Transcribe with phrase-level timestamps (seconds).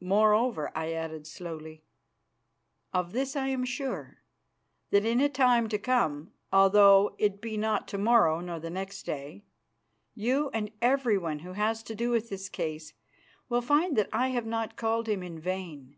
[0.00, 1.82] Moreover," I added slowly,
[2.94, 4.18] "of this I am sure,
[4.90, 9.02] that in a time to come, although it be not to morrow or the next
[9.04, 9.42] day,
[10.14, 12.92] you and everyone who has to do with this case
[13.48, 15.96] will find that I have not called Him in vain."